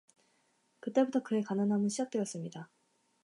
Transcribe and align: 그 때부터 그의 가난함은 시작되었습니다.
그 0.79 0.91
때부터 0.93 1.21
그의 1.21 1.43
가난함은 1.43 1.87
시작되었습니다. 1.89 2.71